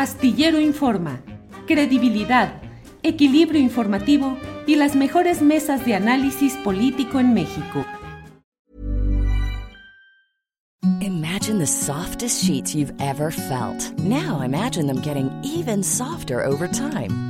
[0.00, 1.20] Astillero Informa,
[1.66, 2.62] credibilidad,
[3.02, 7.84] equilibrio informativo y las mejores mesas de análisis político en México.
[11.02, 13.92] Imagine the softest sheets you've ever felt.
[13.98, 17.29] Now imagine them getting even softer over time.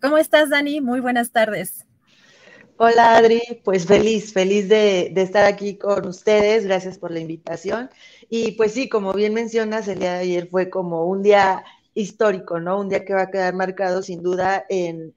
[0.00, 0.80] ¿Cómo estás, Dani?
[0.80, 1.84] Muy buenas tardes.
[2.78, 3.42] Hola, Adri.
[3.62, 6.64] Pues feliz, feliz de, estar aquí con ustedes.
[6.64, 7.90] Gracias por la invitación.
[8.30, 12.58] Y pues sí, como bien mencionas, el día de ayer fue como un día histórico,
[12.58, 12.80] ¿no?
[12.80, 15.12] Un día que va a quedar marcado sin duda en,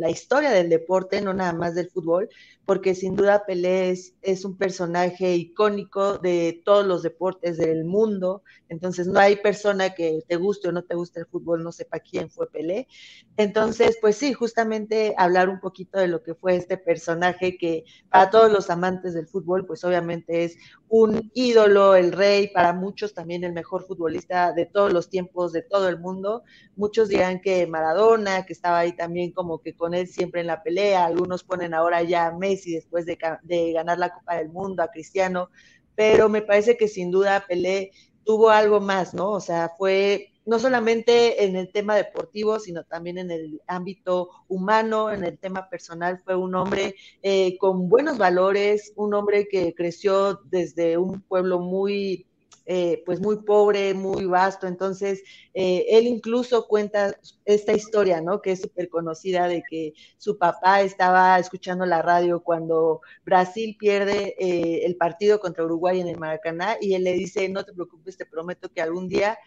[0.00, 2.28] la historia del deporte, no nada más del fútbol,
[2.64, 9.06] porque sin duda Pelé es, un personaje icónico de todos los deportes del mundo, entonces
[9.06, 12.30] no hay persona que te guste o no te guste el fútbol, no sepa quién
[12.30, 12.88] fue Pelé.
[13.36, 18.30] Entonces, pues sí, justamente hablar un poquito de lo que fue este personaje que para
[18.30, 20.56] todos los amantes del fútbol, pues obviamente es
[20.88, 25.62] un ídolo, el rey, para muchos también el mejor futbolista de todos los tiempos, de
[25.62, 26.42] todo el mundo.
[26.76, 30.62] Muchos dirán que Maradona, que estaba ahí también como que con él siempre en la
[30.62, 34.90] pelea, algunos ponen ahora ya a después de, de ganar la Copa del Mundo, a
[34.90, 35.50] Cristiano,
[35.94, 37.92] pero me parece que sin duda Pelé
[38.24, 39.30] tuvo algo más, ¿no?
[39.30, 45.10] O sea, fue no solamente en el tema deportivo, sino también en el ámbito humano,
[45.12, 46.20] en el tema personal.
[46.24, 52.26] Fue un hombre eh, con buenos valores, un hombre que creció desde un pueblo muy
[52.64, 54.66] eh, pues muy pobre, muy vasto.
[54.66, 58.40] Entonces, eh, él incluso cuenta esta historia, ¿no?
[58.40, 64.36] Que es súper conocida de que su papá estaba escuchando la radio cuando Brasil pierde
[64.38, 68.16] eh, el partido contra Uruguay en el Maracaná y él le dice, no te preocupes,
[68.16, 69.38] te prometo que algún día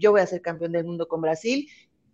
[0.00, 1.68] yo voy a ser campeón del mundo con Brasil.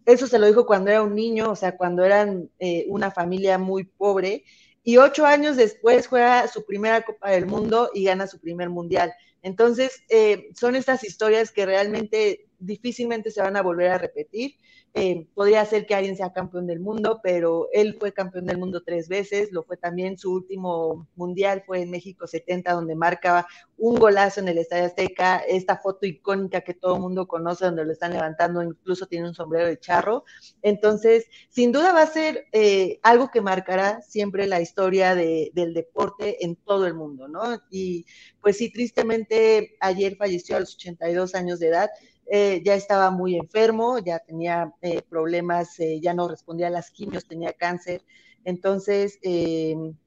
[0.06, 2.50] Eso se lo dijo cuando era un niño, o sea, cuando eran
[2.88, 4.44] una familia muy pobre.
[4.82, 9.14] Y ocho años después juega su primera Copa del Mundo y gana su primer mundial.
[9.44, 14.56] Entonces, eh, son estas historias que realmente difícilmente se van a volver a repetir.
[14.96, 18.84] Eh, podría ser que alguien sea campeón del mundo, pero él fue campeón del mundo
[18.84, 23.44] tres veces, lo fue también su último mundial, fue en México 70, donde marcaba
[23.76, 27.84] un golazo en el Estadio Azteca, esta foto icónica que todo el mundo conoce, donde
[27.84, 30.24] lo están levantando, incluso tiene un sombrero de charro.
[30.62, 35.74] Entonces, sin duda va a ser eh, algo que marcará siempre la historia de, del
[35.74, 37.60] deporte en todo el mundo, ¿no?
[37.68, 38.06] Y
[38.40, 41.90] pues sí, tristemente ayer falleció a los 82 años de edad.
[42.26, 46.90] Eh, ya estaba muy enfermo, ya tenía eh, problemas, eh, ya no respondía a las
[46.90, 48.02] quimios, tenía cáncer.
[48.46, 49.18] Entonces,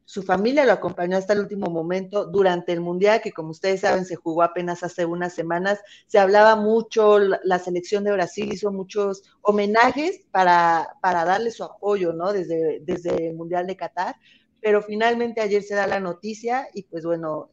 [0.06, 4.06] su familia lo acompañó hasta el último momento durante el Mundial, que como ustedes saben
[4.06, 5.80] se jugó apenas hace unas semanas.
[6.06, 12.14] Se hablaba mucho, la, selección de Brasil hizo muchos homenajes para, para darle su apoyo,
[12.14, 12.32] ¿no?
[12.32, 14.16] Desde, desde el Mundial de Qatar
[14.60, 17.52] pero finalmente ayer se da la noticia y pues bueno,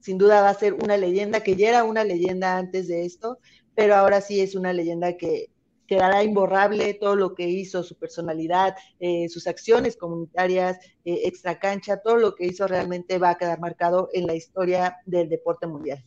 [0.00, 3.38] sin duda va a ser una leyenda que ya era una leyenda antes de esto
[3.78, 5.50] pero ahora sí es una leyenda que
[5.86, 11.98] quedará imborrable todo lo que hizo, su personalidad, eh, sus acciones comunitarias, eh, extra cancha,
[11.98, 16.04] todo lo que hizo realmente va a quedar marcado en la historia del deporte mundial.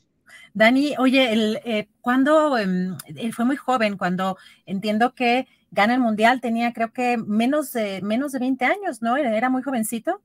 [0.53, 6.01] Dani, oye, el, eh, cuando em, él fue muy joven, cuando entiendo que gana el
[6.01, 9.15] mundial, tenía creo que menos de, menos de 20 años, ¿no?
[9.15, 10.21] Era muy jovencito.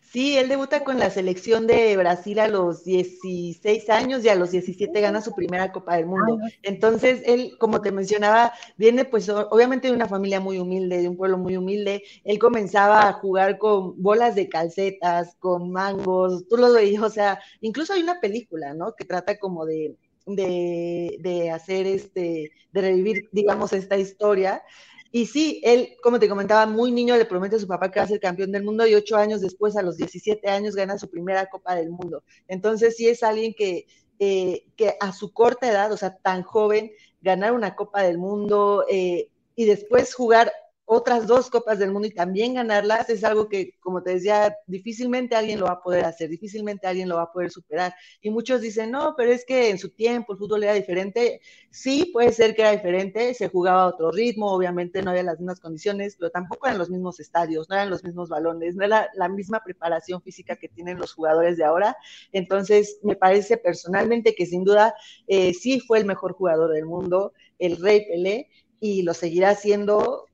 [0.00, 4.50] Sí, él debuta con la selección de Brasil a los 16 años y a los
[4.50, 6.38] 17 gana su primera Copa del Mundo.
[6.62, 11.16] Entonces, él, como te mencionaba, viene pues obviamente de una familia muy humilde, de un
[11.16, 12.02] pueblo muy humilde.
[12.24, 17.40] Él comenzaba a jugar con bolas de calcetas, con mangos, tú lo veías, o sea,
[17.60, 18.94] incluso hay una película, ¿no?
[18.94, 19.96] Que trata como de,
[20.26, 24.62] de, de hacer este, de revivir, digamos, esta historia.
[25.10, 28.04] Y sí, él, como te comentaba, muy niño le promete a su papá que va
[28.04, 31.08] a ser campeón del mundo y ocho años después, a los 17 años, gana su
[31.08, 32.22] primera Copa del Mundo.
[32.46, 33.86] Entonces sí es alguien que,
[34.18, 38.84] eh, que a su corta edad, o sea, tan joven, ganar una Copa del Mundo,
[38.90, 40.52] eh, y después jugar
[40.90, 45.36] otras dos copas del mundo y también ganarlas es algo que, como te decía, difícilmente
[45.36, 47.94] alguien lo va a poder hacer, difícilmente alguien lo va a poder superar.
[48.22, 51.42] Y muchos dicen, no, pero es que en su tiempo el fútbol era diferente.
[51.70, 55.38] Sí, puede ser que era diferente, se jugaba a otro ritmo, obviamente no había las
[55.38, 59.10] mismas condiciones, pero tampoco eran los mismos estadios, no eran los mismos balones, no era
[59.12, 61.98] la misma preparación física que tienen los jugadores de ahora.
[62.32, 64.94] Entonces, me parece personalmente que sin duda
[65.26, 68.48] eh, sí fue el mejor jugador del mundo, el Rey Pelé,
[68.80, 70.27] y lo seguirá siendo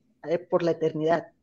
[0.49, 1.34] por la eternidad.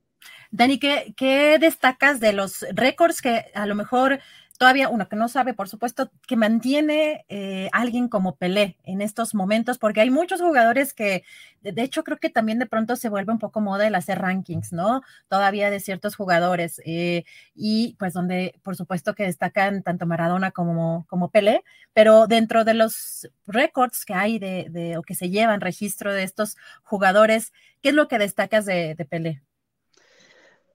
[0.51, 4.19] Dani, ¿qué, ¿qué, destacas de los récords que a lo mejor
[4.59, 9.33] todavía uno que no sabe, por supuesto, que mantiene eh, alguien como Pelé en estos
[9.33, 9.77] momentos?
[9.77, 11.23] Porque hay muchos jugadores que,
[11.61, 14.73] de hecho, creo que también de pronto se vuelve un poco moda el hacer rankings,
[14.73, 15.01] ¿no?
[15.29, 16.81] Todavía de ciertos jugadores.
[16.85, 17.23] Eh,
[17.55, 21.63] y pues donde, por supuesto, que destacan tanto Maradona como, como Pelé,
[21.93, 26.23] pero dentro de los récords que hay de, de, o que se llevan registro de
[26.23, 29.41] estos jugadores, ¿Qué es lo que destacas de, de Pelé?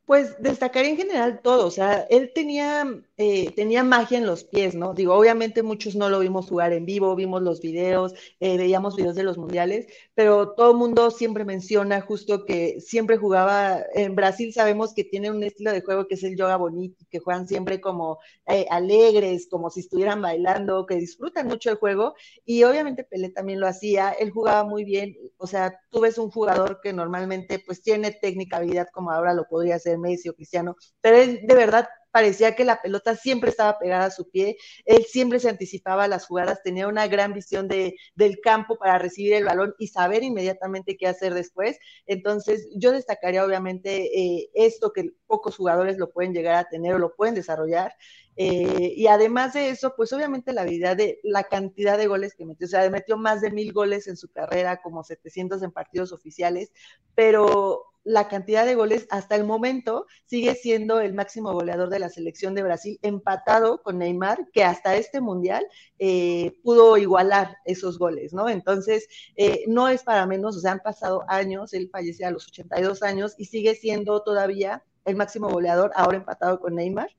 [0.07, 2.85] Pues destacaría en general todo, o sea, él tenía,
[3.17, 4.95] eh, tenía magia en los pies, ¿no?
[4.95, 9.17] Digo, obviamente muchos no lo vimos jugar en vivo, vimos los videos, eh, veíamos videos
[9.17, 14.53] de los mundiales, pero todo el mundo siempre menciona justo que siempre jugaba, en Brasil
[14.53, 17.81] sabemos que tiene un estilo de juego que es el yoga bonito, que juegan siempre
[17.81, 22.15] como eh, alegres, como si estuvieran bailando, que disfrutan mucho el juego,
[22.45, 26.31] y obviamente Pelé también lo hacía, él jugaba muy bien, o sea, tú ves un
[26.31, 30.77] jugador que normalmente pues tiene técnica, habilidad como ahora lo podría hacer Messi o Cristiano,
[31.01, 34.57] pero él de verdad parecía que la pelota siempre estaba pegada a su pie,
[34.87, 38.99] él siempre se anticipaba a las jugadas, tenía una gran visión de, del campo para
[38.99, 41.79] recibir el balón y saber inmediatamente qué hacer después.
[42.07, 46.99] Entonces, yo destacaría obviamente eh, esto que pocos jugadores lo pueden llegar a tener o
[46.99, 47.95] lo pueden desarrollar.
[48.37, 52.47] Eh, y además de eso, pues obviamente la habilidad de la cantidad de goles que
[52.47, 56.13] metió, o sea, metió más de mil goles en su carrera, como 700 en partidos
[56.13, 56.73] oficiales,
[57.15, 62.09] pero la cantidad de goles hasta el momento sigue siendo el máximo goleador de la
[62.09, 65.67] selección de Brasil, empatado con Neymar, que hasta este mundial
[65.99, 68.49] eh, pudo igualar esos goles, ¿no?
[68.49, 72.47] Entonces, eh, no es para menos, o sea, han pasado años, él falleció a los
[72.47, 77.11] 82 años y sigue siendo todavía el máximo goleador, ahora empatado con Neymar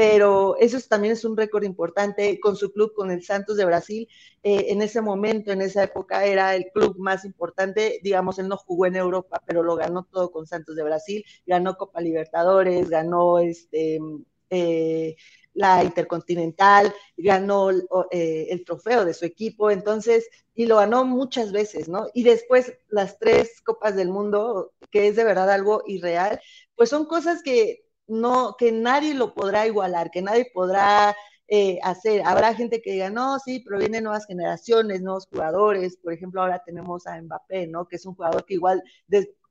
[0.00, 4.08] pero eso también es un récord importante con su club, con el Santos de Brasil.
[4.42, 8.00] Eh, en ese momento, en esa época, era el club más importante.
[8.02, 11.22] Digamos, él no jugó en Europa, pero lo ganó todo con Santos de Brasil.
[11.44, 14.00] Ganó Copa Libertadores, ganó este,
[14.48, 15.16] eh,
[15.52, 17.70] la Intercontinental, ganó
[18.10, 19.70] eh, el trofeo de su equipo.
[19.70, 22.06] Entonces, y lo ganó muchas veces, ¿no?
[22.14, 26.40] Y después las tres Copas del Mundo, que es de verdad algo irreal,
[26.74, 31.16] pues son cosas que no, que nadie lo podrá igualar, que nadie podrá
[31.48, 32.22] eh, hacer.
[32.24, 35.96] Habrá gente que diga, no, sí, pero vienen nuevas generaciones, nuevos jugadores.
[35.96, 37.86] Por ejemplo, ahora tenemos a Mbappé, ¿no?
[37.86, 38.82] Que es un jugador que igual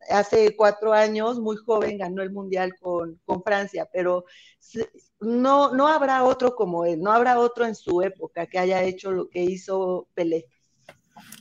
[0.09, 4.25] hace cuatro años, muy joven, ganó el Mundial con, con Francia, pero
[5.19, 9.11] no, no habrá otro como él, no habrá otro en su época que haya hecho
[9.11, 10.45] lo que hizo Pelé.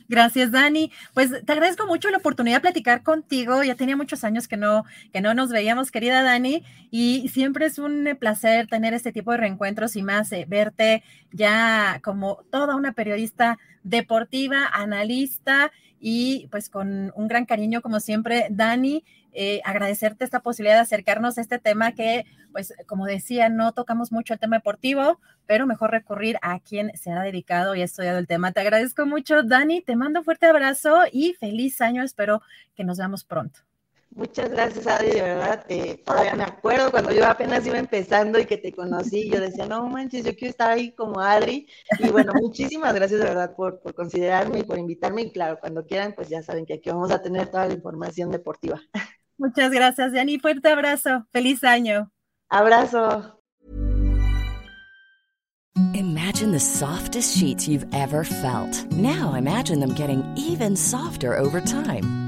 [0.08, 0.90] Gracias, Dani.
[1.14, 3.62] Pues te agradezco mucho la oportunidad de platicar contigo.
[3.62, 7.78] Ya tenía muchos años que no, que no nos veíamos, querida Dani, y siempre es
[7.78, 11.02] un placer tener este tipo de reencuentros y más eh, verte
[11.32, 15.70] ya como toda una periodista deportiva, analista
[16.00, 19.04] y pues con un gran cariño como siempre, Dani.
[19.32, 24.10] Eh, agradecerte esta posibilidad de acercarnos a este tema que, pues, como decía, no tocamos
[24.10, 28.19] mucho el tema deportivo, pero mejor recurrir a quien se ha dedicado y ha estudiado
[28.19, 28.53] el tema.
[28.53, 32.43] Te agradezco mucho, Dani, te mando un fuerte abrazo y feliz año, espero
[32.74, 33.60] que nos veamos pronto.
[34.10, 38.46] Muchas gracias, Adri, de verdad, eh, todavía me acuerdo cuando yo apenas iba empezando y
[38.46, 42.32] que te conocí, yo decía, no manches, yo quiero estar ahí como Adri, y bueno,
[42.43, 46.29] muchísimas gracias de verdad por, por considerarme y por invitarme, y claro, cuando quieran, pues
[46.29, 48.81] ya saben que aquí vamos a tener toda la información deportiva.
[49.38, 50.38] Muchas gracias, Yanni.
[50.38, 51.26] Fuerte abrazo.
[51.32, 52.10] Feliz año.
[52.50, 53.38] Abrazo.
[55.94, 58.84] Imagine the softest sheets you've ever felt.
[58.92, 62.28] Now imagine them getting even softer over time.